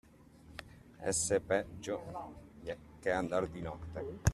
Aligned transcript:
Essere 1.03 1.41
peggio 1.41 2.33
che 2.99 3.11
andar 3.11 3.47
di 3.47 3.61
notte. 3.61 4.21